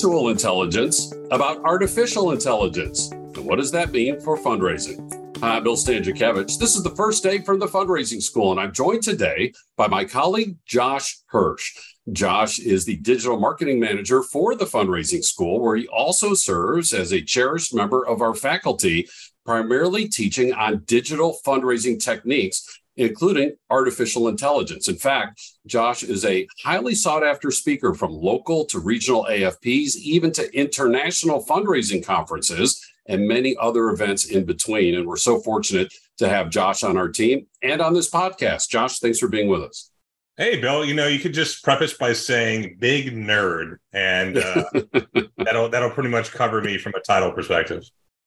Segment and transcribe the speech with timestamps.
[0.00, 3.10] actual intelligence about artificial intelligence.
[3.10, 5.12] And what does that mean for fundraising?
[5.40, 6.58] Hi, I'm Bill Stanczykiewicz.
[6.58, 10.06] This is the first day from the fundraising school, and I'm joined today by my
[10.06, 11.76] colleague, Josh Hirsch.
[12.12, 17.12] Josh is the digital marketing manager for the fundraising school, where he also serves as
[17.12, 19.06] a cherished member of our faculty,
[19.44, 22.66] primarily teaching on digital fundraising techniques
[23.00, 24.86] including artificial intelligence.
[24.88, 30.30] In fact, Josh is a highly sought after speaker from local to regional AFPs, even
[30.32, 34.94] to international fundraising conferences and many other events in between.
[34.94, 38.68] And we're so fortunate to have Josh on our team and on this podcast.
[38.68, 39.90] Josh, thanks for being with us.
[40.36, 40.84] Hey, Bill.
[40.84, 44.64] You know, you could just preface by saying "big nerd," and uh,
[45.36, 47.84] that'll that'll pretty much cover me from a title perspective.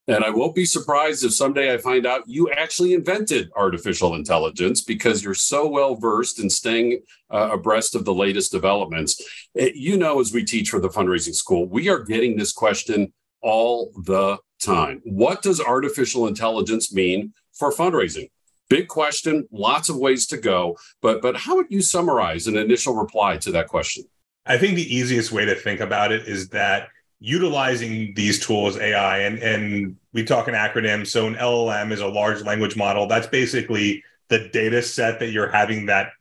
[0.08, 4.82] And I won't be surprised if someday I find out you actually invented artificial intelligence
[4.82, 9.22] because you're so well versed in staying uh, abreast of the latest developments.
[9.56, 12.52] It, eh, you know, as we teach for the fundraising school, we are getting this
[12.52, 15.02] question all the time.
[15.06, 18.30] What does artificial intelligence mean for fundraising?
[18.70, 22.96] Big question, lots of ways to go, but but how would you summarize an initial
[22.96, 24.04] reply to that question?
[24.46, 26.90] I think the easiest way to think about it is that
[27.26, 31.08] utilizing these tools, AI, and and we talk an acronym.
[31.08, 33.08] So an LLM is a large language model.
[33.08, 36.12] That's basically the data set that you're having that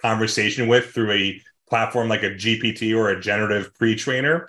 [0.00, 4.48] conversation with through a platform like a GPT or a generative pre-trainer.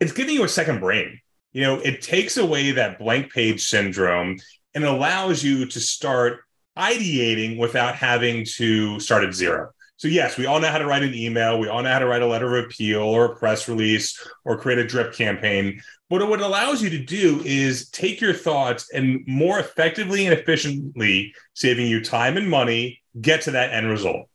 [0.00, 1.20] It's giving you a second brain.
[1.52, 4.38] You know, it takes away that blank page syndrome
[4.74, 6.44] and allows you to start
[6.78, 9.72] ideating without having to start at zero.
[9.96, 11.60] So, yes, we all know how to write an email.
[11.60, 14.58] We all know how to write a letter of appeal or a press release or
[14.58, 15.80] create a drip campaign.
[16.10, 20.36] But what it allows you to do is take your thoughts and more effectively and
[20.36, 24.28] efficiently, saving you time and money, get to that end result.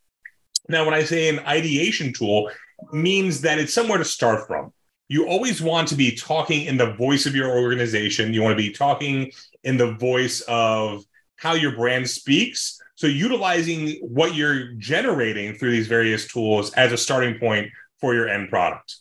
[0.69, 2.49] Now, when I say an ideation tool,
[2.92, 4.71] means that it's somewhere to start from.
[5.10, 8.33] You always want to be talking in the voice of your organization.
[8.33, 9.31] You want to be talking
[9.64, 11.04] in the voice of
[11.37, 16.97] how your brand speaks so utilizing what you're generating through these various tools as a
[16.97, 17.69] starting point
[18.02, 18.97] for your end product.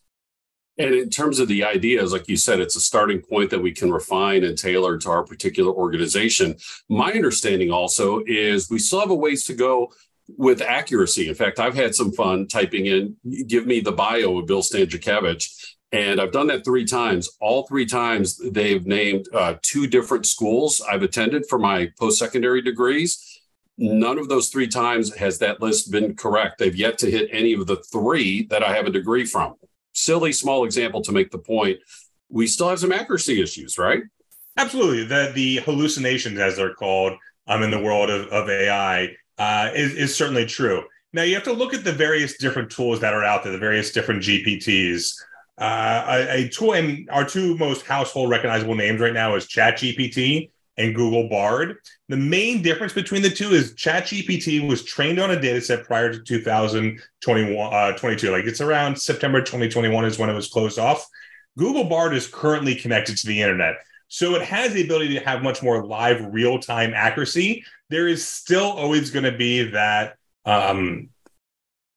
[0.79, 3.73] And in terms of the ideas, like you said, it's a starting point that we
[3.73, 6.57] can refine and tailor to our particular organization.
[6.91, 9.91] My understanding also is we still have a ways to go
[10.37, 11.31] with accuracy.
[11.31, 15.77] In fact, I've had some fun typing in, give me the bio of Bill Stanczykiewicz.
[15.93, 17.31] And I've done that three times.
[17.41, 22.61] All three times, they've named uh, two different schools I've attended for my post secondary
[22.61, 23.36] degrees.
[23.79, 26.59] None of those three times has that list been correct.
[26.59, 29.55] They've yet to hit any of the three that I have a degree from.
[29.93, 31.79] Silly small example to make the point.
[32.29, 34.03] We still have some accuracy issues, right?
[34.57, 35.05] Absolutely.
[35.05, 39.95] The the hallucinations, as they're called, um, in the world of, of AI, uh, is,
[39.95, 40.83] is certainly true.
[41.13, 43.59] Now you have to look at the various different tools that are out there, the
[43.59, 45.15] various different GPTs.
[45.59, 50.51] Uh, a, a, tool, and our two most household recognizable names right now is ChatGPT
[50.79, 51.77] and Google Bard.
[52.09, 56.13] The main difference between the two is ChatGPT was trained on a data set prior
[56.13, 58.31] to 2021, uh, 22.
[58.31, 61.07] Like it's around September 2021 is when it was closed off.
[61.57, 63.77] Google Bard is currently connected to the internet.
[64.09, 67.65] So it has the ability to have much more live real time accuracy.
[67.89, 71.09] There is still always going to be that um,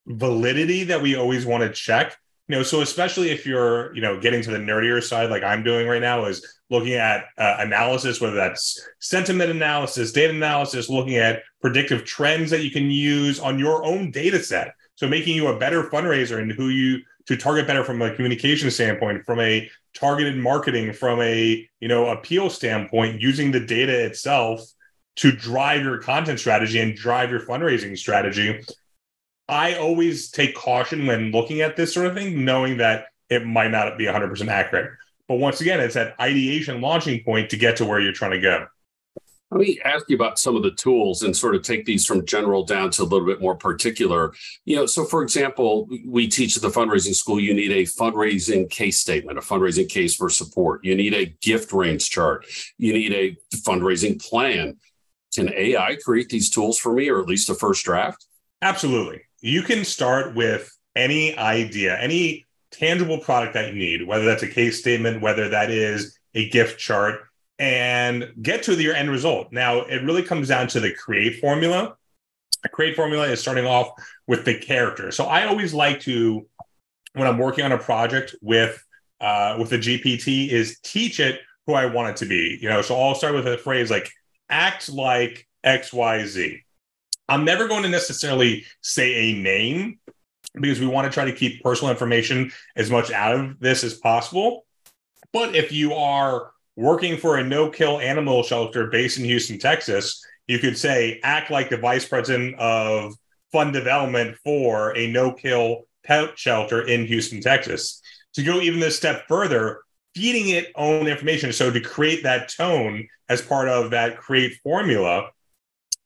[0.08, 2.18] validity that we always want to check
[2.50, 5.64] you know so especially if you're you know getting to the nerdier side like i'm
[5.64, 11.16] doing right now is looking at uh, analysis whether that's sentiment analysis data analysis looking
[11.16, 14.74] at predictive trends that you can use on your own data set.
[14.96, 18.72] So making you a better fundraiser and who you to target better from a communication
[18.72, 24.62] standpoint from a targeted marketing from a you know appeal standpoint using the data itself
[25.16, 28.60] to drive your content strategy and drive your fundraising strategy
[29.50, 33.72] I always take caution when looking at this sort of thing, knowing that it might
[33.72, 34.92] not be 100% accurate.
[35.28, 38.42] But once again, it's that ideation launching point to get to where you're trying to
[38.42, 38.68] go.
[39.52, 42.24] Let me ask you about some of the tools and sort of take these from
[42.28, 44.34] general down to a little bit more particular.
[44.66, 48.70] You know, so for example, we teach at the fundraising school, you need a fundraising
[48.70, 50.86] case statement, a fundraising case for support.
[50.86, 52.46] You need a gift range chart.
[52.78, 54.78] You need a fundraising plan.
[55.34, 58.26] Can AI create these tools for me, or at least a first draft?
[58.62, 64.44] Absolutely you can start with any idea, any tangible product that you need, whether that's
[64.44, 67.22] a case statement, whether that is a gift chart,
[67.58, 69.52] and get to your end result.
[69.52, 71.96] Now, it really comes down to the create formula.
[72.64, 73.92] A create formula is starting off
[74.28, 75.12] with the character.
[75.12, 76.46] So I always like to,
[77.14, 78.84] when I'm working on a project with
[79.22, 82.58] uh, with the GPT, is teach it who I want it to be.
[82.62, 84.10] You know, so I'll start with a phrase like
[84.50, 86.64] "act like X Y Z."
[87.30, 90.00] I'm never going to necessarily say a name
[90.56, 93.94] because we want to try to keep personal information as much out of this as
[93.94, 94.66] possible.
[95.32, 100.24] But if you are working for a no kill animal shelter based in Houston, Texas,
[100.48, 103.14] you could say, act like the vice president of
[103.52, 108.02] fund development for a no kill pet shelter in Houston, Texas.
[108.34, 109.82] To go even this step further,
[110.16, 111.54] feeding it own information.
[111.54, 115.30] So to create that tone as part of that create formula,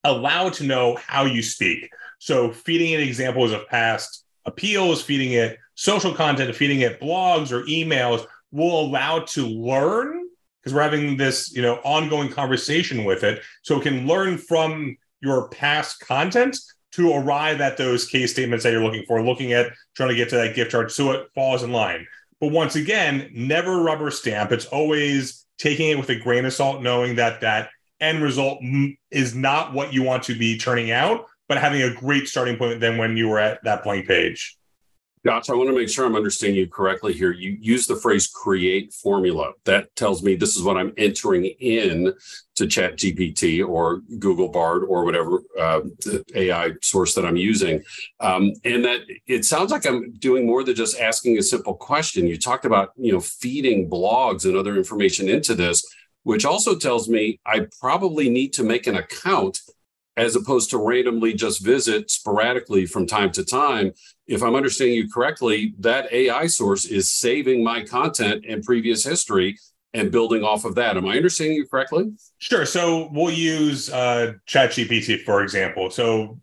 [0.03, 1.89] allow it to know how you speak.
[2.19, 7.63] So feeding it examples of past appeals, feeding it social content, feeding it blogs or
[7.63, 10.27] emails will allow to learn
[10.61, 13.41] because we're having this, you know, ongoing conversation with it.
[13.63, 16.57] So it can learn from your past content
[16.93, 20.29] to arrive at those case statements that you're looking for, looking at trying to get
[20.29, 22.05] to that gift chart so it falls in line.
[22.39, 24.51] But once again, never rubber stamp.
[24.51, 27.69] It's always taking it with a grain of salt, knowing that that
[28.03, 28.59] end result
[29.11, 32.79] is not what you want to be turning out, but having a great starting point
[32.79, 34.57] than when you were at that blank page.
[35.25, 37.31] Josh, I want to make sure I'm understanding you correctly here.
[37.31, 39.53] You use the phrase create formula.
[39.63, 42.13] That tells me this is what I'm entering in
[42.55, 45.79] to Chat GPT or Google Bard or whatever uh,
[46.35, 47.83] AI source that I'm using.
[48.19, 52.27] Um, and that it sounds like I'm doing more than just asking a simple question.
[52.27, 55.85] You talked about, you know, feeding blogs and other information into this,
[56.23, 59.59] which also tells me I probably need to make an account
[60.15, 63.93] as opposed to randomly just visit sporadically from time to time.
[64.27, 69.57] If I'm understanding you correctly, that AI source is saving my content and previous history
[69.93, 70.97] and building off of that.
[70.97, 72.11] Am I understanding you correctly?
[72.37, 72.65] Sure.
[72.65, 75.89] So we'll use uh, ChatGPT for example.
[75.89, 76.39] So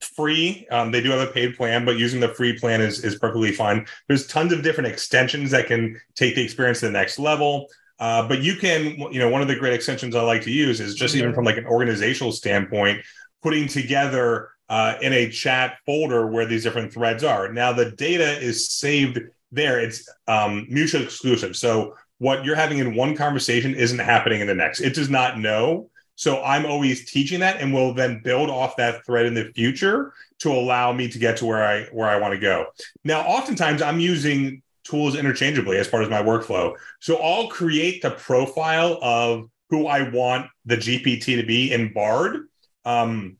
[0.00, 0.66] free.
[0.70, 3.52] Um, they do have a paid plan, but using the free plan is is perfectly
[3.52, 3.86] fine.
[4.08, 7.68] There's tons of different extensions that can take the experience to the next level.
[8.00, 10.80] Uh, but you can, you know, one of the great extensions I like to use
[10.80, 13.02] is just even from like an organizational standpoint,
[13.42, 17.52] putting together uh, in a chat folder where these different threads are.
[17.52, 19.20] Now the data is saved
[19.52, 19.78] there.
[19.80, 21.56] It's um, mutually exclusive.
[21.56, 24.80] So what you're having in one conversation isn't happening in the next.
[24.80, 25.90] It does not know.
[26.14, 30.12] So I'm always teaching that, and will then build off that thread in the future
[30.40, 32.66] to allow me to get to where I where I want to go.
[33.04, 36.74] Now, oftentimes I'm using tools interchangeably as part of my workflow.
[37.00, 42.48] So I'll create the profile of who I want the GPT to be in Bard.
[42.84, 43.36] Um,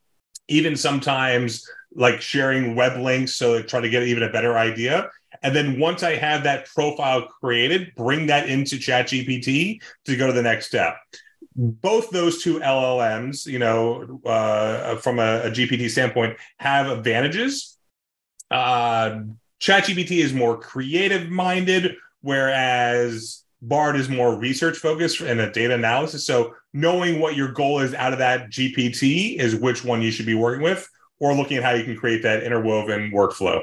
[0.48, 5.10] even sometimes like sharing web links so try to get even a better idea.
[5.42, 10.32] And then once I have that profile created, bring that into ChatGPT to go to
[10.32, 10.96] the next step.
[11.56, 17.76] Both those two LLMs, you know, uh, from a, a, GPT standpoint, have advantages.
[18.50, 19.20] Uh,
[19.60, 26.24] ChatGPT is more creative minded, whereas Bard is more research focused and a data analysis.
[26.24, 30.26] So knowing what your goal is out of that GPT is which one you should
[30.26, 33.62] be working with, or looking at how you can create that interwoven workflow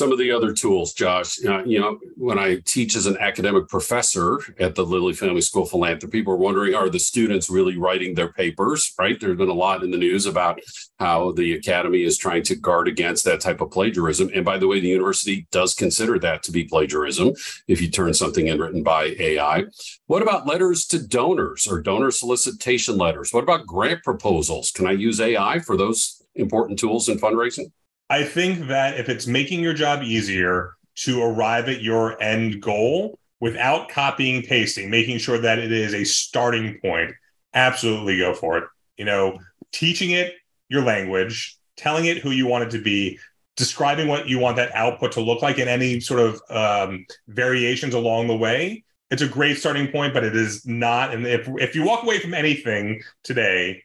[0.00, 1.44] some of the other tools, Josh.
[1.44, 5.64] Uh, you know, when I teach as an academic professor at the Lilly Family School
[5.64, 9.20] of Philanthropy, we're wondering are the students really writing their papers, right?
[9.20, 10.58] There's been a lot in the news about
[10.98, 14.30] how the academy is trying to guard against that type of plagiarism.
[14.34, 17.34] And by the way, the university does consider that to be plagiarism
[17.68, 19.64] if you turn something in written by AI.
[20.06, 23.34] What about letters to donors or donor solicitation letters?
[23.34, 24.70] What about grant proposals?
[24.70, 27.70] Can I use AI for those important tools in fundraising?
[28.10, 33.16] I think that if it's making your job easier to arrive at your end goal
[33.38, 37.12] without copying pasting, making sure that it is a starting point,
[37.54, 38.64] absolutely go for it.
[38.96, 39.38] You know,
[39.70, 40.34] teaching it
[40.68, 43.16] your language, telling it who you want it to be,
[43.56, 47.94] describing what you want that output to look like, and any sort of um, variations
[47.94, 48.82] along the way.
[49.12, 51.14] It's a great starting point, but it is not.
[51.14, 53.84] And if if you walk away from anything today,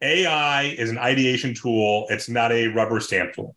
[0.00, 2.06] AI is an ideation tool.
[2.08, 3.56] It's not a rubber stamp tool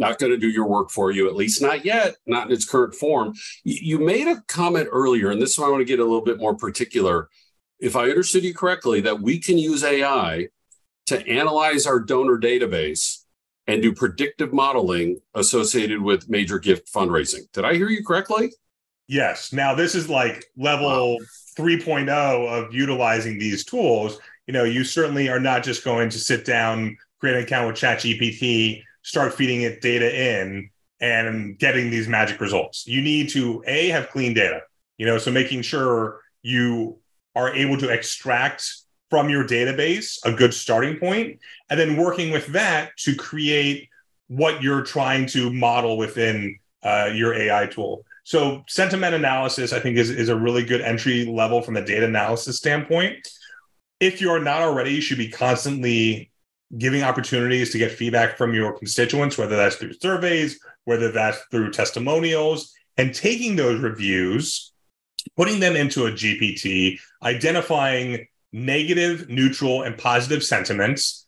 [0.00, 2.64] not going to do your work for you, at least not yet, not in its
[2.64, 3.34] current form.
[3.62, 6.24] You made a comment earlier, and this is why I want to get a little
[6.24, 7.28] bit more particular.
[7.78, 10.48] If I understood you correctly, that we can use AI
[11.06, 13.24] to analyze our donor database
[13.66, 17.42] and do predictive modeling associated with major gift fundraising.
[17.52, 18.52] Did I hear you correctly?
[19.06, 19.52] Yes.
[19.52, 21.18] Now, this is like level wow.
[21.58, 24.18] 3.0 of utilizing these tools.
[24.46, 27.76] You know, you certainly are not just going to sit down, create an account with
[27.76, 32.86] ChatGPT, start feeding it data in and getting these magic results.
[32.86, 34.62] You need to a have clean data,
[34.98, 36.98] you know, so making sure you
[37.34, 38.70] are able to extract
[39.08, 43.88] from your database a good starting point, and then working with that to create
[44.28, 48.04] what you're trying to model within uh, your AI tool.
[48.22, 52.06] So sentiment analysis, I think, is, is a really good entry level from the data
[52.06, 53.26] analysis standpoint.
[53.98, 56.30] If you're not already, you should be constantly
[56.78, 61.72] giving opportunities to get feedback from your constituents, whether that's through surveys, whether that's through
[61.72, 64.72] testimonials, and taking those reviews,
[65.36, 71.26] putting them into a GPT, identifying negative, neutral, and positive sentiments.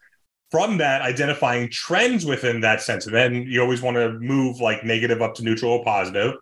[0.50, 3.34] From that, identifying trends within that sentiment.
[3.34, 6.34] And you always want to move like negative up to neutral or positive.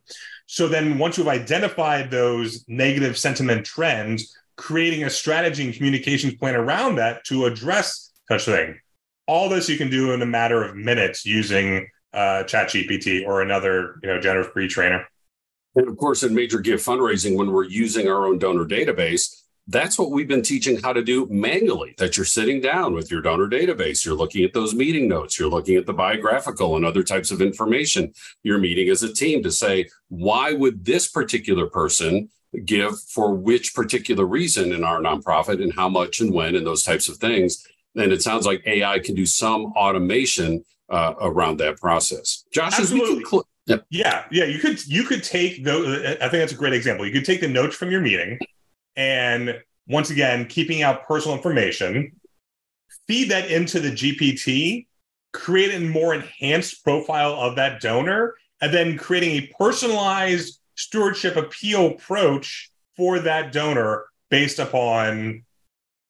[0.46, 6.56] So then, once you've identified those negative sentiment trends, creating a strategy and communications plan
[6.56, 8.80] around that to address such thing.
[9.26, 14.00] All this you can do in a matter of minutes using uh, ChatGPT or another,
[14.02, 15.06] you know, generative pre-trainer.
[15.76, 19.96] And of course, in major gift fundraising, when we're using our own donor database, that's
[19.96, 21.94] what we've been teaching how to do manually.
[21.98, 25.48] That you're sitting down with your donor database, you're looking at those meeting notes, you're
[25.48, 28.12] looking at the biographical and other types of information.
[28.42, 32.30] You're meeting as a team to say, why would this particular person
[32.64, 36.82] give for which particular reason in our nonprofit and how much and when and those
[36.82, 37.66] types of things.
[37.96, 42.44] And it sounds like AI can do some automation uh, around that process.
[42.52, 43.24] Josh, Absolutely.
[43.24, 43.76] Cl- yeah.
[43.90, 46.04] yeah, yeah, you could you could take those.
[46.04, 47.06] I think that's a great example.
[47.06, 48.38] You could take the notes from your meeting,
[48.96, 52.12] and once again, keeping out personal information,
[53.06, 54.86] feed that into the GPT,
[55.32, 61.88] create a more enhanced profile of that donor, and then creating a personalized stewardship appeal
[61.88, 65.44] approach for that donor based upon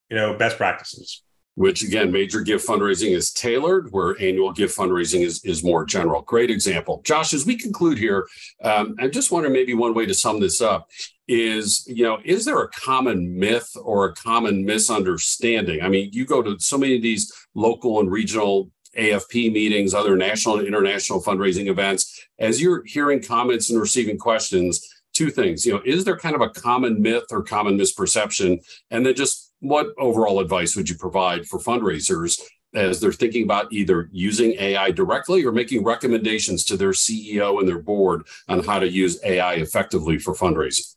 [0.09, 1.23] you know best practices
[1.61, 6.23] which again major gift fundraising is tailored where annual gift fundraising is, is more general.
[6.23, 7.03] Great example.
[7.05, 8.27] Josh as we conclude here
[8.65, 10.89] um, i just wonder maybe one way to sum this up
[11.29, 15.83] is you know is there a common myth or a common misunderstanding?
[15.83, 20.17] I mean you go to so many of these local and regional AFP meetings, other
[20.17, 24.81] national and international fundraising events, as you're hearing comments and receiving questions,
[25.13, 28.59] two things, you know, is there kind of a common myth or common misperception?
[28.91, 32.41] And then just what overall advice would you provide for fundraisers
[32.75, 37.69] as they're thinking about either using AI directly or making recommendations to their CEO and
[37.69, 40.95] their board on how to use AI effectively for fundraising?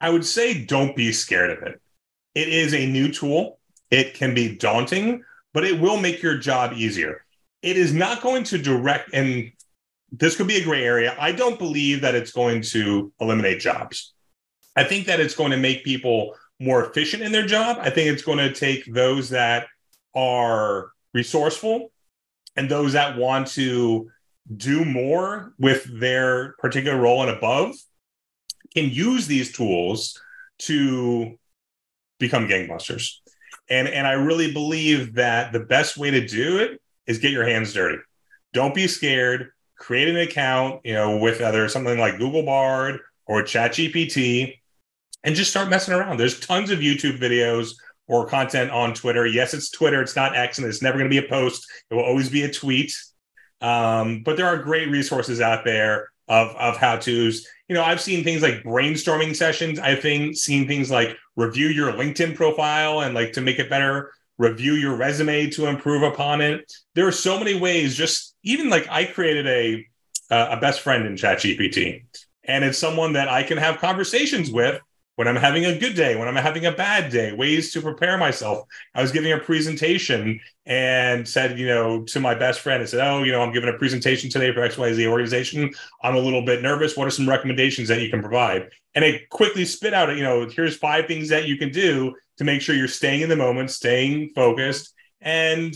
[0.00, 1.80] I would say don't be scared of it.
[2.34, 3.58] It is a new tool.
[3.90, 7.24] It can be daunting, but it will make your job easier.
[7.62, 9.50] It is not going to direct, and
[10.12, 11.16] this could be a gray area.
[11.18, 14.14] I don't believe that it's going to eliminate jobs.
[14.76, 17.78] I think that it's going to make people more efficient in their job.
[17.80, 19.66] I think it's going to take those that
[20.14, 21.90] are resourceful
[22.56, 24.10] and those that want to
[24.56, 27.74] do more with their particular role and above
[28.74, 30.20] can use these tools
[30.58, 31.38] to
[32.18, 33.14] become gangbusters.
[33.68, 37.46] And and I really believe that the best way to do it is get your
[37.46, 37.98] hands dirty.
[38.52, 39.52] Don't be scared.
[39.78, 44.59] Create an account, you know, with either something like Google Bard or ChatGPT,
[45.24, 46.18] and just start messing around.
[46.18, 47.74] There's tons of YouTube videos
[48.06, 49.26] or content on Twitter.
[49.26, 50.02] Yes, it's Twitter.
[50.02, 51.70] It's not X, and it's never going to be a post.
[51.90, 52.92] It will always be a tweet.
[53.60, 57.46] Um, but there are great resources out there of of how tos.
[57.68, 59.78] You know, I've seen things like brainstorming sessions.
[59.78, 64.12] I've seen seen things like review your LinkedIn profile and like to make it better,
[64.38, 66.72] review your resume to improve upon it.
[66.94, 67.96] There are so many ways.
[67.96, 69.86] Just even like I created a
[70.32, 72.04] a best friend in ChatGPT,
[72.44, 74.80] and it's someone that I can have conversations with
[75.16, 78.16] when I'm having a good day, when I'm having a bad day, ways to prepare
[78.16, 78.66] myself.
[78.94, 83.06] I was giving a presentation and said, you know, to my best friend, I said,
[83.06, 85.72] Oh, you know, I'm giving a presentation today for XYZ organization.
[86.02, 86.96] I'm a little bit nervous.
[86.96, 88.70] What are some recommendations that you can provide?
[88.94, 92.44] And it quickly spit out, you know, here's five things that you can do to
[92.44, 94.94] make sure you're staying in the moment, staying focused.
[95.20, 95.74] And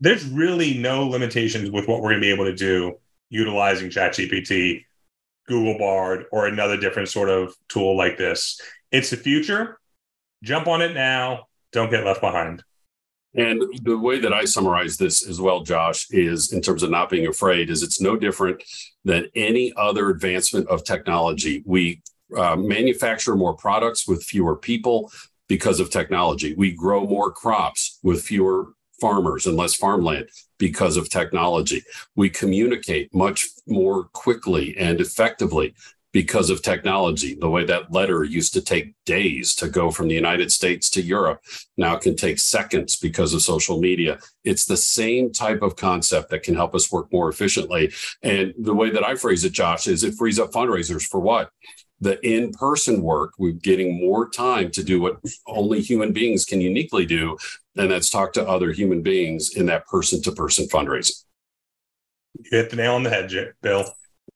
[0.00, 4.84] there's really no limitations with what we're going to be able to do utilizing ChatGPT
[5.46, 8.60] Google Bard or another different sort of tool like this.
[8.90, 9.78] It's the future.
[10.42, 11.46] Jump on it now.
[11.72, 12.62] Don't get left behind.
[13.34, 17.08] And the way that I summarize this as well, Josh, is in terms of not
[17.08, 18.62] being afraid, is it's no different
[19.04, 21.62] than any other advancement of technology.
[21.64, 22.02] We
[22.36, 25.10] uh, manufacture more products with fewer people
[25.48, 26.54] because of technology.
[26.54, 30.28] We grow more crops with fewer farmers and less farmland
[30.58, 31.82] because of technology.
[32.14, 35.74] We communicate much more quickly and effectively
[36.12, 37.34] because of technology.
[37.34, 41.02] The way that letter used to take days to go from the United States to
[41.02, 41.40] Europe
[41.76, 44.18] now can take seconds because of social media.
[44.44, 47.92] It's the same type of concept that can help us work more efficiently.
[48.22, 51.50] And the way that I phrase it, Josh, is it frees up fundraisers for what?
[52.02, 56.60] the in person work, we're getting more time to do what only human beings can
[56.60, 57.38] uniquely do,
[57.76, 61.24] and that's talk to other human beings in that person to person fundraising.
[62.38, 63.84] You hit the nail on the head, Bill.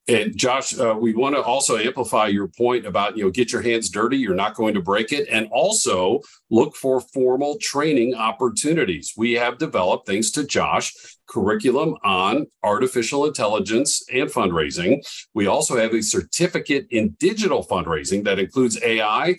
[0.08, 3.62] And Josh, uh, we want to also amplify your point about, you know, get your
[3.62, 4.16] hands dirty.
[4.16, 5.26] You're not going to break it.
[5.28, 9.14] And also look for formal training opportunities.
[9.16, 10.92] We have developed, thanks to Josh,
[11.26, 15.04] curriculum on artificial intelligence and fundraising.
[15.34, 19.34] We also have a certificate in digital fundraising that includes AI